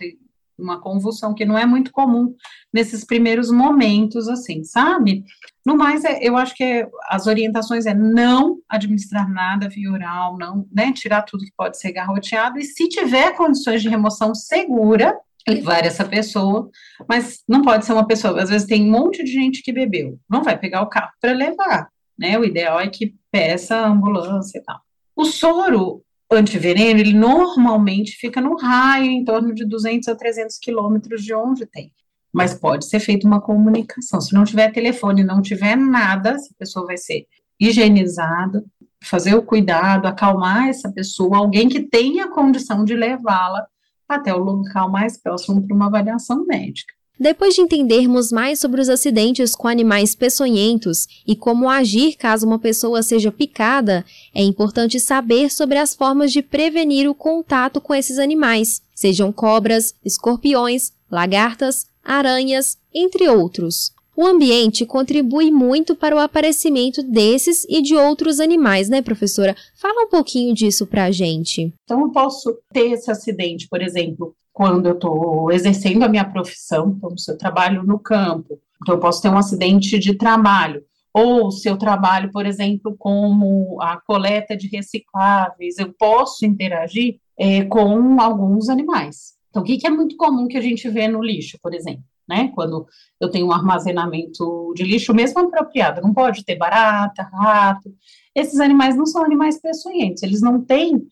uma 0.62 0.80
convulsão, 0.80 1.34
que 1.34 1.44
não 1.44 1.58
é 1.58 1.66
muito 1.66 1.92
comum 1.92 2.34
nesses 2.72 3.04
primeiros 3.04 3.50
momentos, 3.50 4.28
assim, 4.28 4.64
sabe? 4.64 5.24
No 5.64 5.76
mais, 5.76 6.04
é, 6.04 6.18
eu 6.22 6.36
acho 6.36 6.54
que 6.54 6.86
as 7.08 7.26
orientações 7.26 7.86
é 7.86 7.94
não 7.94 8.58
administrar 8.68 9.30
nada 9.30 9.68
via 9.68 9.90
oral, 9.90 10.36
não, 10.38 10.66
né, 10.72 10.92
tirar 10.92 11.22
tudo 11.22 11.44
que 11.44 11.52
pode 11.56 11.78
ser 11.78 11.92
garroteado, 11.92 12.58
e 12.58 12.64
se 12.64 12.88
tiver 12.88 13.36
condições 13.36 13.82
de 13.82 13.88
remoção 13.88 14.34
segura, 14.34 15.16
levar 15.48 15.84
essa 15.84 16.04
pessoa, 16.04 16.70
mas 17.08 17.42
não 17.48 17.62
pode 17.62 17.84
ser 17.84 17.92
uma 17.92 18.06
pessoa, 18.06 18.40
às 18.40 18.48
vezes 18.48 18.66
tem 18.66 18.84
um 18.84 18.90
monte 18.90 19.24
de 19.24 19.32
gente 19.32 19.62
que 19.62 19.72
bebeu, 19.72 20.18
não 20.30 20.42
vai 20.42 20.56
pegar 20.56 20.82
o 20.82 20.88
carro 20.88 21.10
para 21.20 21.32
levar, 21.32 21.88
né? 22.18 22.38
O 22.38 22.44
ideal 22.44 22.80
é 22.80 22.88
que 22.88 23.14
peça 23.30 23.86
ambulância 23.86 24.58
e 24.58 24.62
tal. 24.62 24.80
O 25.16 25.24
soro 25.24 26.02
antiveneno, 26.34 27.00
ele 27.00 27.12
normalmente 27.12 28.16
fica 28.16 28.40
no 28.40 28.56
raio 28.56 29.10
em 29.10 29.24
torno 29.24 29.54
de 29.54 29.64
200 29.64 30.08
a 30.08 30.14
300 30.14 30.58
quilômetros 30.58 31.22
de 31.22 31.34
onde 31.34 31.66
tem, 31.66 31.92
mas 32.32 32.54
pode 32.54 32.86
ser 32.86 33.00
feita 33.00 33.26
uma 33.26 33.40
comunicação. 33.40 34.20
Se 34.20 34.34
não 34.34 34.44
tiver 34.44 34.72
telefone, 34.72 35.24
não 35.24 35.42
tiver 35.42 35.76
nada, 35.76 36.30
essa 36.30 36.54
pessoa 36.58 36.86
vai 36.86 36.96
ser 36.96 37.26
higienizada, 37.60 38.64
fazer 39.02 39.34
o 39.34 39.42
cuidado, 39.42 40.06
acalmar 40.06 40.68
essa 40.68 40.90
pessoa, 40.90 41.38
alguém 41.38 41.68
que 41.68 41.80
tenha 41.80 42.28
condição 42.28 42.84
de 42.84 42.94
levá-la 42.94 43.66
até 44.08 44.32
o 44.34 44.38
local 44.38 44.90
mais 44.90 45.20
próximo 45.20 45.66
para 45.66 45.74
uma 45.74 45.86
avaliação 45.86 46.44
médica. 46.46 46.94
Depois 47.22 47.54
de 47.54 47.60
entendermos 47.60 48.32
mais 48.32 48.58
sobre 48.58 48.80
os 48.80 48.88
acidentes 48.88 49.54
com 49.54 49.68
animais 49.68 50.12
peçonhentos 50.12 51.06
e 51.24 51.36
como 51.36 51.70
agir 51.70 52.16
caso 52.16 52.44
uma 52.44 52.58
pessoa 52.58 53.00
seja 53.00 53.30
picada, 53.30 54.04
é 54.34 54.42
importante 54.42 54.98
saber 54.98 55.48
sobre 55.48 55.78
as 55.78 55.94
formas 55.94 56.32
de 56.32 56.42
prevenir 56.42 57.08
o 57.08 57.14
contato 57.14 57.80
com 57.80 57.94
esses 57.94 58.18
animais, 58.18 58.82
sejam 58.92 59.30
cobras, 59.30 59.94
escorpiões, 60.04 60.90
lagartas, 61.08 61.86
aranhas, 62.02 62.76
entre 62.92 63.28
outros. 63.28 63.92
O 64.16 64.26
ambiente 64.26 64.84
contribui 64.84 65.52
muito 65.52 65.94
para 65.94 66.16
o 66.16 66.18
aparecimento 66.18 67.04
desses 67.04 67.64
e 67.68 67.80
de 67.80 67.94
outros 67.94 68.40
animais, 68.40 68.88
né, 68.88 69.00
professora? 69.00 69.54
Fala 69.76 70.06
um 70.06 70.08
pouquinho 70.08 70.52
disso 70.52 70.88
para 70.88 71.04
a 71.04 71.12
gente. 71.12 71.72
Então, 71.84 72.00
eu 72.00 72.10
posso 72.10 72.58
ter 72.72 72.90
esse 72.90 73.12
acidente, 73.12 73.68
por 73.68 73.80
exemplo, 73.80 74.34
quando 74.52 74.86
eu 74.86 74.94
estou 74.94 75.50
exercendo 75.50 76.02
a 76.02 76.08
minha 76.08 76.24
profissão, 76.24 76.94
então, 76.96 77.16
se 77.16 77.30
eu 77.30 77.38
trabalho 77.38 77.82
no 77.82 77.98
campo, 77.98 78.58
então 78.80 78.94
eu 78.94 79.00
posso 79.00 79.22
ter 79.22 79.28
um 79.28 79.38
acidente 79.38 79.98
de 79.98 80.14
trabalho, 80.14 80.82
ou 81.14 81.50
se 81.50 81.68
eu 81.68 81.76
trabalho, 81.76 82.30
por 82.30 82.46
exemplo, 82.46 82.94
como 82.98 83.80
a 83.80 84.00
coleta 84.00 84.56
de 84.56 84.68
recicláveis, 84.68 85.78
eu 85.78 85.92
posso 85.98 86.44
interagir 86.46 87.18
é, 87.38 87.64
com 87.64 88.20
alguns 88.20 88.68
animais. 88.68 89.34
Então, 89.50 89.62
o 89.62 89.64
que, 89.64 89.76
que 89.76 89.86
é 89.86 89.90
muito 89.90 90.16
comum 90.16 90.48
que 90.48 90.56
a 90.56 90.62
gente 90.62 90.88
vê 90.88 91.06
no 91.08 91.22
lixo, 91.22 91.58
por 91.62 91.74
exemplo? 91.74 92.04
né? 92.28 92.50
Quando 92.54 92.86
eu 93.20 93.30
tenho 93.30 93.46
um 93.46 93.52
armazenamento 93.52 94.72
de 94.74 94.84
lixo 94.84 95.14
mesmo 95.14 95.40
apropriado, 95.40 96.00
não 96.00 96.14
pode 96.14 96.44
ter 96.44 96.56
barata, 96.56 97.22
rato. 97.24 97.92
Esses 98.34 98.60
animais 98.60 98.96
não 98.96 99.06
são 99.06 99.24
animais 99.24 99.60
peçonhentos, 99.60 100.22
eles 100.22 100.40
não 100.40 100.60
têm 100.62 101.02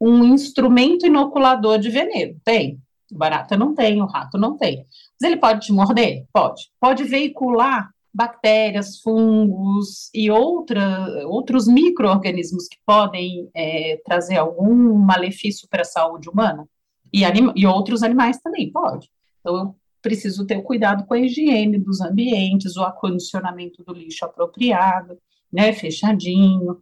um 0.00 0.24
instrumento 0.24 1.06
inoculador 1.06 1.78
de 1.78 1.90
veneno. 1.90 2.36
Tem. 2.44 2.78
Barata 3.16 3.56
não 3.56 3.74
tem, 3.74 4.00
o 4.02 4.06
rato 4.06 4.38
não 4.38 4.56
tem. 4.56 4.86
Mas 5.20 5.30
ele 5.30 5.40
pode 5.40 5.66
te 5.66 5.72
morder? 5.72 6.26
Pode. 6.32 6.70
Pode 6.80 7.04
veicular 7.04 7.90
bactérias, 8.12 9.00
fungos 9.00 10.08
e 10.14 10.30
outra, 10.30 11.26
outros 11.26 11.66
micro-organismos 11.66 12.68
que 12.68 12.78
podem 12.86 13.50
é, 13.54 14.00
trazer 14.04 14.36
algum 14.36 14.94
malefício 14.94 15.68
para 15.68 15.82
a 15.82 15.86
saúde 15.86 16.28
humana? 16.28 16.68
E, 17.12 17.24
anima, 17.24 17.52
e 17.56 17.66
outros 17.66 18.02
animais 18.02 18.38
também, 18.38 18.70
pode. 18.70 19.10
Então, 19.40 19.56
eu 19.56 19.76
preciso 20.00 20.46
ter 20.46 20.62
cuidado 20.62 21.04
com 21.06 21.14
a 21.14 21.18
higiene 21.18 21.78
dos 21.78 22.00
ambientes, 22.00 22.76
o 22.76 22.82
acondicionamento 22.82 23.82
do 23.82 23.92
lixo 23.92 24.24
apropriado, 24.24 25.18
né, 25.52 25.72
fechadinho. 25.72 26.80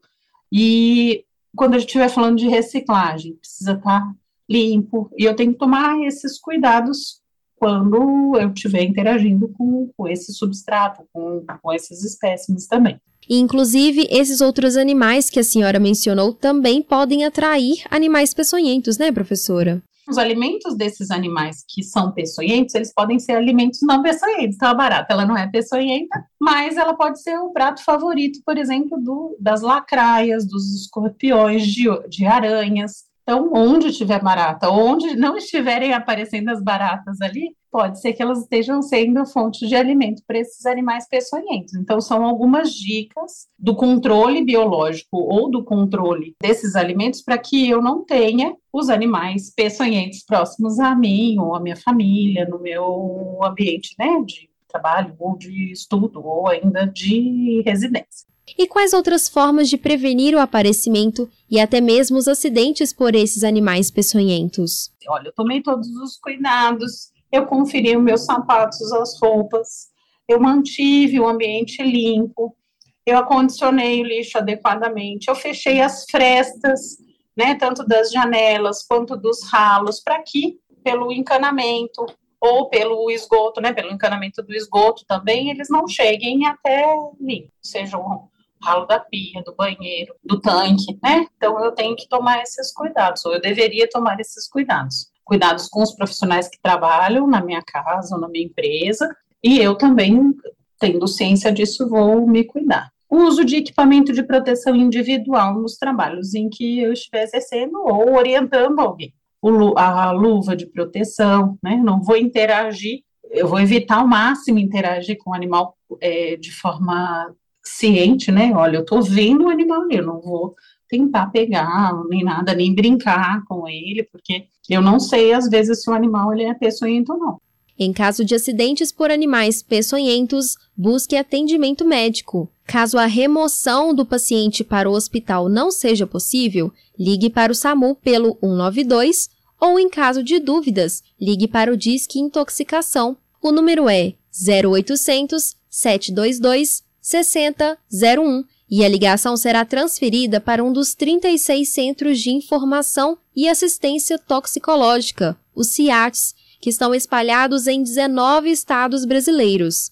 E 0.50 1.24
quando 1.54 1.74
a 1.74 1.78
gente 1.78 1.88
estiver 1.88 2.08
falando 2.08 2.38
de 2.38 2.48
reciclagem, 2.48 3.36
precisa 3.36 3.72
estar 3.72 4.00
tá 4.00 4.14
limpo, 4.50 5.10
e 5.16 5.24
eu 5.24 5.34
tenho 5.34 5.52
que 5.52 5.58
tomar 5.58 6.00
esses 6.02 6.38
cuidados 6.40 7.20
quando 7.56 8.36
eu 8.40 8.48
estiver 8.48 8.82
interagindo 8.82 9.48
com, 9.48 9.88
com 9.96 10.08
esse 10.08 10.32
substrato, 10.32 11.04
com, 11.12 11.44
com 11.62 11.72
esses 11.72 12.02
espécimes 12.02 12.66
também. 12.66 13.00
Inclusive, 13.30 14.08
esses 14.10 14.40
outros 14.40 14.76
animais 14.76 15.30
que 15.30 15.38
a 15.38 15.44
senhora 15.44 15.78
mencionou 15.78 16.32
também 16.32 16.82
podem 16.82 17.24
atrair 17.24 17.84
animais 17.88 18.34
peçonhentos, 18.34 18.98
né, 18.98 19.12
professora? 19.12 19.80
Os 20.08 20.18
alimentos 20.18 20.76
desses 20.76 21.12
animais 21.12 21.64
que 21.68 21.84
são 21.84 22.10
peçonhentos, 22.10 22.74
eles 22.74 22.92
podem 22.92 23.20
ser 23.20 23.32
alimentos 23.32 23.78
não 23.82 24.02
peçonhentos. 24.02 24.56
Então, 24.56 24.68
a 24.68 24.74
barata, 24.74 25.12
ela 25.12 25.24
não 25.24 25.36
é 25.36 25.48
peçonhenta, 25.48 26.24
mas 26.40 26.76
ela 26.76 26.94
pode 26.94 27.22
ser 27.22 27.38
o 27.38 27.52
prato 27.52 27.84
favorito, 27.84 28.40
por 28.44 28.58
exemplo, 28.58 28.98
do, 29.00 29.36
das 29.38 29.62
lacraias, 29.62 30.44
dos 30.44 30.74
escorpiões, 30.74 31.64
de, 31.64 31.84
de 32.08 32.26
aranhas. 32.26 33.04
Então, 33.22 33.52
onde 33.54 33.92
tiver 33.92 34.20
barata, 34.20 34.68
onde 34.68 35.14
não 35.14 35.36
estiverem 35.36 35.92
aparecendo 35.92 36.48
as 36.48 36.62
baratas 36.62 37.20
ali, 37.20 37.54
pode 37.70 38.00
ser 38.00 38.12
que 38.12 38.22
elas 38.22 38.40
estejam 38.40 38.82
sendo 38.82 39.24
fonte 39.24 39.66
de 39.66 39.76
alimento 39.76 40.22
para 40.26 40.38
esses 40.38 40.66
animais 40.66 41.08
peçonhentos. 41.08 41.74
Então, 41.74 42.00
são 42.00 42.24
algumas 42.24 42.74
dicas 42.74 43.48
do 43.58 43.74
controle 43.76 44.44
biológico 44.44 45.16
ou 45.16 45.50
do 45.50 45.64
controle 45.64 46.34
desses 46.42 46.74
alimentos 46.74 47.22
para 47.22 47.38
que 47.38 47.70
eu 47.70 47.80
não 47.80 48.04
tenha 48.04 48.54
os 48.72 48.90
animais 48.90 49.52
peçonhentos 49.54 50.24
próximos 50.24 50.78
a 50.80 50.94
mim 50.94 51.38
ou 51.38 51.54
a 51.54 51.60
minha 51.60 51.76
família, 51.76 52.46
no 52.46 52.58
meu 52.58 53.38
ambiente 53.42 53.94
né, 53.98 54.20
de 54.26 54.50
trabalho 54.68 55.14
ou 55.18 55.36
de 55.36 55.70
estudo 55.70 56.26
ou 56.26 56.48
ainda 56.48 56.86
de 56.86 57.62
residência. 57.64 58.31
E 58.58 58.66
quais 58.66 58.92
outras 58.92 59.28
formas 59.28 59.68
de 59.68 59.76
prevenir 59.76 60.34
o 60.34 60.40
aparecimento 60.40 61.28
e 61.50 61.58
até 61.60 61.80
mesmo 61.80 62.18
os 62.18 62.28
acidentes 62.28 62.92
por 62.92 63.14
esses 63.14 63.44
animais 63.44 63.90
peçonhentos? 63.90 64.92
Olha, 65.08 65.28
eu 65.28 65.32
tomei 65.32 65.62
todos 65.62 65.88
os 65.88 66.16
cuidados, 66.18 67.10
eu 67.30 67.46
conferi 67.46 67.96
os 67.96 68.02
meus 68.02 68.24
sapatos, 68.24 68.92
as 68.92 69.18
roupas, 69.20 69.88
eu 70.28 70.40
mantive 70.40 71.18
o 71.18 71.26
ambiente 71.26 71.82
limpo, 71.82 72.56
eu 73.04 73.18
acondicionei 73.18 74.00
o 74.00 74.04
lixo 74.04 74.38
adequadamente, 74.38 75.28
eu 75.28 75.34
fechei 75.34 75.80
as 75.80 76.04
frestas, 76.08 76.98
né, 77.36 77.54
tanto 77.54 77.84
das 77.86 78.12
janelas 78.12 78.84
quanto 78.86 79.16
dos 79.16 79.42
ralos, 79.50 80.00
para 80.00 80.22
que, 80.22 80.58
pelo 80.84 81.10
encanamento 81.12 82.04
ou 82.40 82.68
pelo 82.68 83.10
esgoto, 83.10 83.60
né, 83.60 83.72
pelo 83.72 83.92
encanamento 83.92 84.42
do 84.42 84.52
esgoto 84.52 85.04
também, 85.06 85.50
eles 85.50 85.68
não 85.70 85.86
cheguem 85.88 86.46
até 86.46 86.84
mim, 87.18 87.48
sejam 87.62 88.28
ralo 88.62 88.86
da 88.86 89.00
pia, 89.00 89.42
do 89.44 89.54
banheiro, 89.54 90.14
do 90.24 90.40
tanque, 90.40 90.98
né? 91.02 91.26
Então 91.36 91.62
eu 91.64 91.72
tenho 91.72 91.96
que 91.96 92.08
tomar 92.08 92.42
esses 92.42 92.72
cuidados, 92.72 93.24
ou 93.24 93.32
eu 93.32 93.40
deveria 93.40 93.88
tomar 93.88 94.18
esses 94.20 94.48
cuidados. 94.48 95.10
Cuidados 95.24 95.68
com 95.68 95.82
os 95.82 95.94
profissionais 95.94 96.48
que 96.48 96.60
trabalham 96.60 97.26
na 97.26 97.42
minha 97.44 97.62
casa 97.62 98.14
ou 98.14 98.20
na 98.20 98.28
minha 98.28 98.44
empresa, 98.44 99.08
e 99.42 99.58
eu 99.58 99.74
também, 99.74 100.34
tendo 100.78 101.06
ciência 101.08 101.50
disso, 101.50 101.88
vou 101.88 102.26
me 102.26 102.44
cuidar. 102.44 102.90
O 103.10 103.24
uso 103.24 103.44
de 103.44 103.56
equipamento 103.56 104.12
de 104.12 104.22
proteção 104.22 104.74
individual 104.74 105.54
nos 105.60 105.76
trabalhos 105.76 106.34
em 106.34 106.48
que 106.48 106.80
eu 106.80 106.92
estiver 106.92 107.24
exercendo 107.24 107.74
ou 107.84 108.14
orientando 108.14 108.78
alguém. 108.78 109.12
O, 109.42 109.76
a 109.76 110.12
luva 110.12 110.56
de 110.56 110.66
proteção, 110.66 111.58
né? 111.62 111.76
Não 111.76 112.00
vou 112.00 112.16
interagir, 112.16 113.02
eu 113.32 113.48
vou 113.48 113.58
evitar 113.58 113.96
ao 113.96 114.06
máximo 114.06 114.58
interagir 114.58 115.18
com 115.18 115.30
o 115.30 115.34
animal 115.34 115.76
é, 116.00 116.36
de 116.36 116.52
forma 116.52 117.34
ciente, 117.62 118.30
né? 118.32 118.52
Olha, 118.54 118.78
eu 118.78 118.84
tô 118.84 119.00
vendo 119.00 119.44
o 119.44 119.48
animal, 119.48 119.90
eu 119.90 120.04
não 120.04 120.20
vou 120.20 120.54
tentar 120.88 121.26
pegar 121.28 121.92
nem 122.08 122.22
nada, 122.22 122.54
nem 122.54 122.74
brincar 122.74 123.42
com 123.46 123.66
ele, 123.66 124.02
porque 124.04 124.44
eu 124.68 124.82
não 124.82 125.00
sei 125.00 125.32
às 125.32 125.48
vezes 125.48 125.82
se 125.82 125.90
o 125.90 125.94
animal 125.94 126.32
ele 126.32 126.44
é 126.44 126.54
peçonhento 126.54 127.12
ou 127.12 127.18
não. 127.18 127.40
Em 127.78 127.92
caso 127.92 128.24
de 128.24 128.34
acidentes 128.34 128.92
por 128.92 129.10
animais 129.10 129.62
peçonhentos, 129.62 130.56
busque 130.76 131.16
atendimento 131.16 131.84
médico. 131.84 132.48
Caso 132.66 132.98
a 132.98 133.06
remoção 133.06 133.94
do 133.94 134.04
paciente 134.04 134.62
para 134.62 134.88
o 134.88 134.92
hospital 134.92 135.48
não 135.48 135.70
seja 135.70 136.06
possível, 136.06 136.70
ligue 136.98 137.30
para 137.30 137.50
o 137.50 137.54
SAMU 137.54 137.96
pelo 137.96 138.36
192 138.40 139.30
ou, 139.58 139.78
em 139.78 139.88
caso 139.88 140.22
de 140.22 140.38
dúvidas, 140.38 141.02
ligue 141.20 141.48
para 141.48 141.72
o 141.72 141.76
Disque 141.76 142.18
Intoxicação. 142.18 143.16
O 143.40 143.50
número 143.50 143.88
é 143.88 144.12
0800 144.46 145.56
722 145.70 146.82
6001 147.02 148.44
e 148.70 148.84
a 148.84 148.88
ligação 148.88 149.36
será 149.36 149.64
transferida 149.64 150.40
para 150.40 150.62
um 150.62 150.72
dos 150.72 150.94
36 150.94 151.68
Centros 151.68 152.20
de 152.20 152.30
Informação 152.30 153.18
e 153.34 153.48
Assistência 153.48 154.18
Toxicológica, 154.18 155.36
os 155.54 155.66
CIATs, 155.66 156.34
que 156.60 156.70
estão 156.70 156.94
espalhados 156.94 157.66
em 157.66 157.82
19 157.82 158.50
estados 158.50 159.04
brasileiros. 159.04 159.90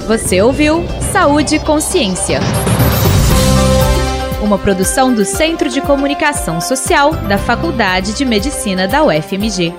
Você 0.08 0.42
ouviu 0.42 0.84
Saúde 1.12 1.58
e 1.58 1.60
Consciência. 1.60 2.40
Uma 4.42 4.58
produção 4.58 5.14
do 5.14 5.24
Centro 5.24 5.70
de 5.70 5.82
Comunicação 5.82 6.60
Social 6.60 7.14
da 7.28 7.38
Faculdade 7.38 8.14
de 8.14 8.26
Medicina 8.26 8.88
da 8.88 9.04
UFMG. 9.04 9.72